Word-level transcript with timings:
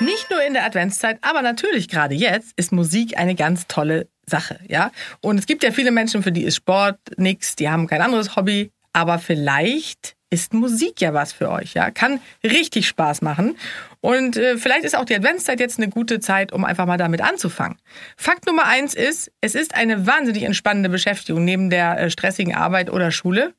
Nicht 0.00 0.30
nur 0.30 0.42
in 0.42 0.52
der 0.52 0.64
Adventszeit, 0.64 1.18
aber 1.22 1.40
natürlich 1.40 1.88
gerade 1.88 2.14
jetzt 2.14 2.52
ist 2.56 2.70
Musik 2.70 3.16
eine 3.16 3.34
ganz 3.34 3.66
tolle 3.66 4.08
Sache, 4.26 4.58
ja. 4.68 4.90
Und 5.20 5.38
es 5.38 5.46
gibt 5.46 5.62
ja 5.62 5.70
viele 5.72 5.90
Menschen, 5.90 6.22
für 6.22 6.32
die 6.32 6.44
ist 6.44 6.56
Sport 6.56 6.98
nichts, 7.16 7.56
die 7.56 7.70
haben 7.70 7.86
kein 7.86 8.02
anderes 8.02 8.36
Hobby, 8.36 8.72
aber 8.92 9.18
vielleicht 9.18 10.16
ist 10.28 10.52
Musik 10.52 11.00
ja 11.00 11.14
was 11.14 11.32
für 11.32 11.50
euch, 11.50 11.74
ja. 11.74 11.90
Kann 11.90 12.20
richtig 12.44 12.88
Spaß 12.88 13.22
machen. 13.22 13.56
Und 14.00 14.36
äh, 14.36 14.58
vielleicht 14.58 14.84
ist 14.84 14.96
auch 14.96 15.04
die 15.04 15.14
Adventszeit 15.14 15.60
jetzt 15.60 15.78
eine 15.78 15.88
gute 15.88 16.20
Zeit, 16.20 16.52
um 16.52 16.64
einfach 16.64 16.84
mal 16.84 16.98
damit 16.98 17.22
anzufangen. 17.22 17.78
Fakt 18.16 18.46
Nummer 18.46 18.66
eins 18.66 18.94
ist, 18.94 19.32
es 19.40 19.54
ist 19.54 19.74
eine 19.74 20.06
wahnsinnig 20.06 20.42
entspannende 20.42 20.90
Beschäftigung 20.90 21.44
neben 21.44 21.70
der 21.70 21.98
äh, 21.98 22.10
stressigen 22.10 22.54
Arbeit 22.54 22.90
oder 22.90 23.10
Schule. 23.10 23.54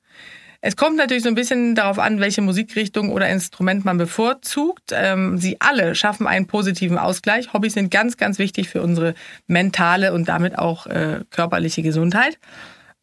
Es 0.62 0.76
kommt 0.76 0.98
natürlich 0.98 1.24
so 1.24 1.30
ein 1.30 1.36
bisschen 1.36 1.76
darauf 1.76 2.00
an, 2.00 2.20
welche 2.20 2.42
Musikrichtung 2.42 3.12
oder 3.12 3.30
Instrument 3.30 3.86
man 3.86 3.98
bevorzugt. 3.98 4.92
Ähm, 4.92 5.38
sie 5.38 5.58
alle 5.59 5.95
schaffen 5.95 6.28
einen 6.28 6.48
positiven 6.48 6.98
Ausgleich. 6.98 7.54
Hobbys 7.54 7.73
sind 7.73 7.92
ganz, 7.92 8.18
ganz 8.18 8.40
wichtig 8.40 8.70
für 8.70 8.81
unsere 8.81 9.14
mentale 9.46 10.14
und 10.14 10.28
damit 10.30 10.58
auch 10.58 10.88
äh, 10.88 11.22
körperliche 11.30 11.84
Gesundheit. 11.84 12.40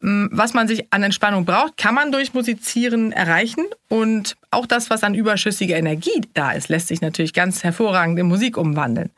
Ähm, 0.03 0.29
was 0.31 0.53
man 0.53 0.67
sich 0.67 0.91
an 0.91 1.03
Entspannung 1.03 1.45
braucht, 1.45 1.77
kann 1.77 1.95
man 1.95 2.11
durch 2.11 2.33
Musizieren 2.33 3.11
erreichen. 3.11 3.65
Und 3.87 4.35
auch 4.51 4.65
das, 4.65 4.89
was 4.89 5.03
an 5.03 5.15
überschüssiger 5.15 5.77
Energie 5.77 6.21
da 6.33 6.51
ist, 6.51 6.69
lässt 6.69 6.87
sich 6.87 7.01
natürlich 7.01 7.33
ganz 7.33 7.63
hervorragend 7.63 8.19
in 8.19 8.27
Musik 8.27 8.57
umwandeln. 8.57 9.11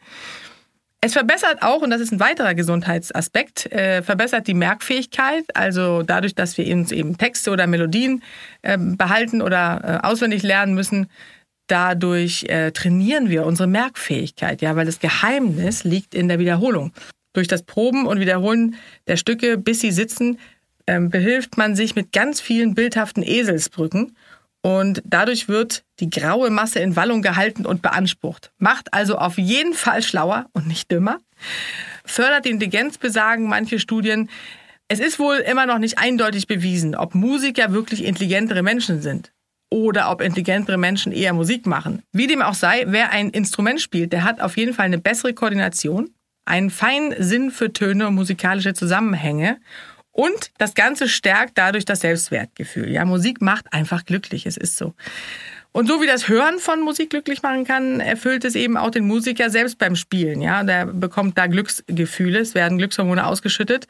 Es 0.99 1.13
verbessert 1.13 1.61
auch, 1.61 1.83
und 1.83 1.91
das 1.91 2.01
ist 2.01 2.11
ein 2.11 2.19
weiterer 2.19 2.55
Gesundheitsaspekt, 2.55 3.71
äh, 3.71 4.01
verbessert 4.01 4.47
die 4.47 4.55
Merkfähigkeit. 4.55 5.45
Also 5.53 6.01
dadurch, 6.01 6.33
dass 6.33 6.57
wir 6.57 6.65
uns 6.73 6.91
eben 6.91 7.17
Texte 7.17 7.51
oder 7.51 7.67
Melodien 7.67 8.23
äh, 8.63 8.77
behalten 8.79 9.41
oder 9.41 10.01
äh, 10.03 10.07
auswendig 10.07 10.41
lernen 10.41 10.73
müssen, 10.73 11.07
dadurch 11.67 12.45
äh, 12.45 12.71
trainieren 12.71 13.29
wir 13.29 13.45
unsere 13.45 13.67
Merkfähigkeit. 13.67 14.61
Ja, 14.61 14.75
weil 14.75 14.87
das 14.87 14.99
Geheimnis 14.99 15.83
liegt 15.83 16.15
in 16.15 16.27
der 16.29 16.39
Wiederholung. 16.39 16.93
Durch 17.33 17.47
das 17.47 17.61
Proben 17.61 18.07
und 18.07 18.19
Wiederholen 18.19 18.75
der 19.07 19.17
Stücke, 19.17 19.59
bis 19.59 19.81
sie 19.81 19.91
sitzen, 19.91 20.39
ähm, 20.87 21.09
behilft 21.09 21.57
man 21.57 21.75
sich 21.75 21.95
mit 21.95 22.11
ganz 22.11 22.41
vielen 22.41 22.73
bildhaften 22.73 23.21
Eselsbrücken 23.21 24.15
und 24.61 25.01
dadurch 25.05 25.47
wird 25.47 25.83
die 25.99 26.09
graue 26.09 26.49
Masse 26.49 26.79
in 26.79 26.95
Wallung 26.95 27.21
gehalten 27.21 27.65
und 27.65 27.81
beansprucht. 27.81 28.51
Macht 28.57 28.93
also 28.93 29.17
auf 29.17 29.37
jeden 29.37 29.73
Fall 29.73 30.03
schlauer 30.03 30.47
und 30.53 30.67
nicht 30.67 30.91
dümmer. 30.91 31.19
Fördert 32.05 32.45
die 32.45 32.49
Intelligenz, 32.49 32.97
besagen 32.97 33.47
manche 33.47 33.79
Studien. 33.79 34.29
Es 34.87 34.99
ist 34.99 35.19
wohl 35.19 35.37
immer 35.37 35.65
noch 35.65 35.79
nicht 35.79 35.99
eindeutig 35.99 36.47
bewiesen, 36.47 36.95
ob 36.95 37.15
Musiker 37.15 37.71
wirklich 37.73 38.03
intelligentere 38.03 38.63
Menschen 38.63 39.01
sind 39.01 39.31
oder 39.69 40.11
ob 40.11 40.21
intelligentere 40.21 40.77
Menschen 40.77 41.11
eher 41.11 41.33
Musik 41.33 41.65
machen. 41.65 42.01
Wie 42.13 42.27
dem 42.27 42.41
auch 42.41 42.53
sei, 42.53 42.85
wer 42.87 43.11
ein 43.11 43.29
Instrument 43.29 43.81
spielt, 43.81 44.13
der 44.13 44.23
hat 44.23 44.39
auf 44.39 44.57
jeden 44.57 44.73
Fall 44.73 44.85
eine 44.85 44.97
bessere 44.97 45.33
Koordination, 45.33 46.09
einen 46.45 46.69
feinen 46.69 47.13
Sinn 47.21 47.51
für 47.51 47.73
Töne 47.73 48.07
und 48.07 48.15
musikalische 48.15 48.73
Zusammenhänge 48.73 49.59
und 50.17 50.49
das 50.57 50.73
Ganze 50.73 51.07
stärkt 51.07 51.59
dadurch 51.59 51.85
das 51.85 51.99
Selbstwertgefühl. 51.99 52.89
Ja, 52.89 53.05
Musik 53.05 53.39
macht 53.39 53.71
einfach 53.71 54.03
glücklich, 54.03 54.47
es 54.47 54.57
ist 54.57 54.75
so. 54.75 54.95
Und 55.71 55.87
so 55.87 56.01
wie 56.01 56.07
das 56.07 56.27
Hören 56.27 56.57
von 56.57 56.81
Musik 56.81 57.11
glücklich 57.11 57.43
machen 57.43 57.65
kann, 57.65 57.99
erfüllt 57.99 58.43
es 58.43 58.55
eben 58.55 58.77
auch 58.77 58.89
den 58.89 59.05
Musiker 59.05 59.51
selbst 59.51 59.77
beim 59.77 59.95
Spielen. 59.95 60.41
Ja, 60.41 60.63
der 60.63 60.87
bekommt 60.87 61.37
da 61.37 61.45
Glücksgefühle, 61.45 62.39
es 62.39 62.55
werden 62.55 62.79
Glückshormone 62.79 63.27
ausgeschüttet. 63.27 63.87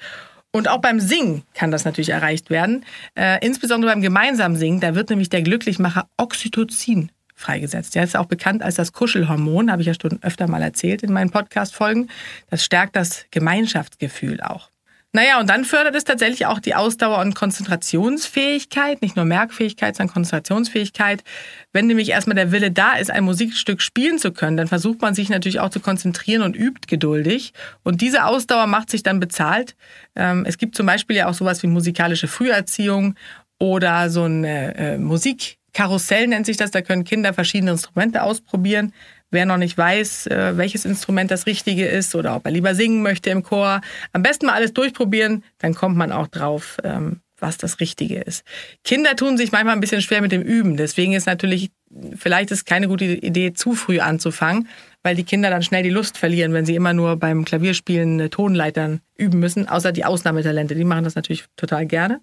Und 0.52 0.68
auch 0.68 0.82
beim 0.82 1.00
Singen 1.00 1.44
kann 1.54 1.72
das 1.72 1.86
natürlich 1.86 2.10
erreicht 2.10 2.50
werden. 2.50 2.84
Äh, 3.16 3.46
insbesondere 3.46 3.94
beim 3.94 4.02
gemeinsamen 4.02 4.58
Singen, 4.58 4.82
da 4.82 4.96
wird 4.96 5.10
nämlich 5.10 5.30
der 5.30 5.44
Glücklichmacher 5.44 6.10
Oxytocin 6.18 7.10
freigesetzt. 7.36 7.96
Der 7.96 8.04
ist 8.04 8.18
auch 8.18 8.26
bekannt 8.26 8.64
als 8.64 8.76
das 8.76 8.92
Kuschelhormon, 8.92 9.72
habe 9.72 9.82
ich 9.82 9.88
ja 9.88 9.94
schon 9.94 10.22
öfter 10.24 10.48
mal 10.48 10.62
erzählt 10.62 11.04
in 11.04 11.14
meinen 11.14 11.30
Podcast-Folgen. 11.30 12.10
Das 12.50 12.66
stärkt 12.66 12.98
das 12.98 13.28
Gemeinschaftsgefühl 13.32 14.42
auch. 14.42 14.72
Naja, 15.14 15.40
und 15.40 15.50
dann 15.50 15.64
fördert 15.64 15.96
es 15.96 16.04
tatsächlich 16.04 16.46
auch 16.46 16.60
die 16.60 16.76
Ausdauer 16.76 17.20
und 17.20 17.34
Konzentrationsfähigkeit, 17.34 19.02
nicht 19.02 19.16
nur 19.16 19.26
Merkfähigkeit, 19.26 19.96
sondern 19.96 20.14
Konzentrationsfähigkeit. 20.14 21.24
Wenn 21.72 21.88
nämlich 21.88 22.10
erstmal 22.10 22.36
der 22.36 22.52
Wille 22.52 22.72
da 22.72 22.94
ist, 22.94 23.10
ein 23.10 23.24
Musikstück 23.24 23.82
spielen 23.82 24.20
zu 24.20 24.32
können, 24.32 24.58
dann 24.58 24.68
versucht 24.68 25.02
man 25.02 25.16
sich 25.16 25.30
natürlich 25.30 25.62
auch 25.62 25.70
zu 25.70 25.80
konzentrieren 25.80 26.42
und 26.42 26.56
übt 26.56 26.88
geduldig. 26.88 27.54
Und 27.84 28.02
diese 28.02 28.26
Ausdauer 28.26 28.68
macht 28.68 28.90
sich 28.90 29.02
dann 29.02 29.20
bezahlt. 29.20 29.76
Ähm, 30.16 30.46
es 30.46 30.58
gibt 30.58 30.76
zum 30.76 30.86
Beispiel 30.86 31.16
ja 31.16 31.28
auch 31.30 31.34
sowas 31.34 31.64
wie 31.64 31.68
musikalische 31.68 32.28
Früherziehung 32.28 33.16
oder 33.60 34.10
so 34.10 34.26
ein 34.26 34.44
äh, 34.44 34.98
Musikkarussell 34.98 36.28
nennt 36.28 36.46
sich 36.46 36.58
das. 36.58 36.72
Da 36.72 36.82
können 36.82 37.06
Kinder 37.06 37.34
verschiedene 37.34 37.72
Instrumente 37.72 38.24
ausprobieren. 38.24 38.94
Wer 39.30 39.46
noch 39.46 39.58
nicht 39.58 39.78
weiß, 39.78 40.28
äh, 40.28 40.58
welches 40.58 40.86
Instrument 40.86 41.32
das 41.32 41.46
Richtige 41.48 41.86
ist 41.86 42.16
oder 42.16 42.36
ob 42.36 42.46
er 42.46 42.52
lieber 42.52 42.76
singen 42.76 43.02
möchte 43.02 43.30
im 43.30 43.44
Chor, 43.44 43.82
am 44.14 44.24
besten 44.24 44.46
mal 44.46 44.54
alles 44.54 44.74
durchprobieren, 44.74 45.44
dann 45.58 45.74
kommt 45.74 45.98
man 45.98 46.12
auch 46.12 46.28
drauf, 46.28 46.78
ähm, 46.84 47.22
was 47.40 47.58
das 47.58 47.80
Richtige 47.80 48.22
ist. 48.22 48.44
Kinder 48.84 49.16
tun 49.16 49.38
sich 49.38 49.52
manchmal 49.52 49.74
ein 49.74 49.80
bisschen 49.80 50.02
schwer 50.02 50.22
mit 50.22 50.32
dem 50.32 50.42
Üben. 50.42 50.78
Deswegen 50.78 51.14
ist 51.14 51.28
natürlich, 51.28 51.72
vielleicht 52.16 52.52
ist 52.52 52.66
keine 52.66 52.88
gute 52.88 53.06
Idee, 53.06 53.54
zu 53.54 53.74
früh 53.74 54.00
anzufangen, 54.00 54.68
weil 55.04 55.16
die 55.16 55.24
Kinder 55.24 55.50
dann 55.50 55.62
schnell 55.62 55.84
die 55.84 55.90
Lust 55.90 56.18
verlieren, 56.18 56.54
wenn 56.54 56.66
sie 56.66 56.76
immer 56.76 56.94
nur 56.94 57.18
beim 57.18 57.46
Klavierspielen 57.46 58.30
Tonleitern 58.32 59.02
üben 59.18 59.40
müssen. 59.40 59.68
Außer 59.68 59.92
die 59.92 60.06
Ausnahmetalente, 60.06 60.74
die 60.74 60.84
machen 60.84 61.04
das 61.04 61.16
natürlich 61.16 61.46
total 61.56 61.86
gerne. 61.86 62.22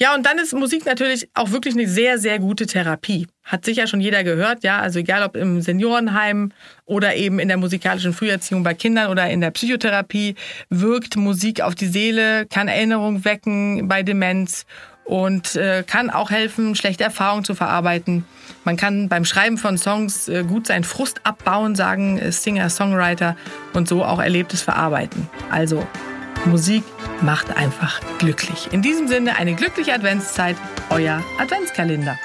Ja, 0.00 0.14
und 0.14 0.24
dann 0.24 0.38
ist 0.38 0.52
Musik 0.54 0.86
natürlich 0.86 1.28
auch 1.34 1.50
wirklich 1.50 1.74
eine 1.74 1.88
sehr, 1.88 2.18
sehr 2.18 2.38
gute 2.38 2.66
Therapie. 2.66 3.26
Hat 3.42 3.64
sicher 3.64 3.88
schon 3.88 4.00
jeder 4.00 4.22
gehört, 4.22 4.62
ja. 4.62 4.78
Also 4.78 5.00
egal 5.00 5.24
ob 5.24 5.34
im 5.34 5.60
Seniorenheim 5.60 6.52
oder 6.84 7.16
eben 7.16 7.40
in 7.40 7.48
der 7.48 7.56
musikalischen 7.56 8.12
Früherziehung 8.12 8.62
bei 8.62 8.74
Kindern 8.74 9.10
oder 9.10 9.28
in 9.28 9.40
der 9.40 9.50
Psychotherapie, 9.50 10.36
wirkt 10.70 11.16
Musik 11.16 11.62
auf 11.62 11.74
die 11.74 11.88
Seele, 11.88 12.46
kann 12.46 12.68
Erinnerung 12.68 13.24
wecken 13.24 13.88
bei 13.88 14.04
Demenz 14.04 14.66
und 15.04 15.56
äh, 15.56 15.82
kann 15.84 16.10
auch 16.10 16.30
helfen, 16.30 16.76
schlechte 16.76 17.02
Erfahrungen 17.02 17.44
zu 17.44 17.56
verarbeiten. 17.56 18.24
Man 18.64 18.76
kann 18.76 19.08
beim 19.08 19.24
Schreiben 19.24 19.58
von 19.58 19.78
Songs 19.78 20.28
äh, 20.28 20.44
gut 20.44 20.68
seinen 20.68 20.84
Frust 20.84 21.22
abbauen, 21.24 21.74
sagen 21.74 22.20
Singer, 22.30 22.70
Songwriter 22.70 23.36
und 23.72 23.88
so 23.88 24.04
auch 24.04 24.20
Erlebtes 24.20 24.62
verarbeiten. 24.62 25.28
Also 25.50 25.84
Musik 26.46 26.84
macht 27.20 27.56
einfach 27.56 28.00
glücklich. 28.18 28.68
In 28.72 28.82
diesem 28.82 29.08
Sinne 29.08 29.36
eine 29.36 29.54
glückliche 29.54 29.92
Adventszeit, 29.92 30.56
euer 30.90 31.22
Adventskalender. 31.38 32.18